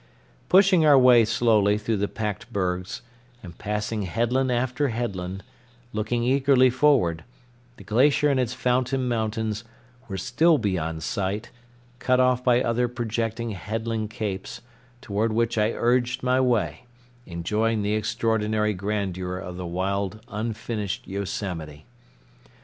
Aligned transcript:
Pushing 0.49 0.83
our 0.83 0.97
way 0.97 1.23
slowly 1.23 1.77
through 1.77 1.97
the 1.97 2.07
packed 2.07 2.51
bergs, 2.51 3.03
and 3.43 3.59
passing 3.59 4.01
headland 4.01 4.51
after 4.51 4.87
headland, 4.87 5.43
looking 5.93 6.23
eagerly 6.23 6.71
forward, 6.71 7.23
the 7.77 7.83
glacier 7.83 8.27
and 8.27 8.39
its 8.39 8.51
fountain 8.55 9.07
mountains 9.07 9.63
were 10.07 10.17
still 10.17 10.57
beyond 10.57 11.03
sight, 11.03 11.51
cut 11.99 12.19
off 12.19 12.43
by 12.43 12.63
other 12.63 12.87
projecting 12.87 13.51
headland 13.51 14.09
capes, 14.09 14.61
toward 15.01 15.31
which 15.31 15.55
I 15.55 15.69
urged 15.71 16.23
my 16.23 16.39
way, 16.41 16.85
enjoying 17.27 17.83
the 17.83 17.93
extraordinary 17.93 18.73
grandeur 18.73 19.37
of 19.37 19.55
the 19.55 19.67
wild 19.67 20.19
unfinished 20.29 21.07
Yosemite. 21.07 21.85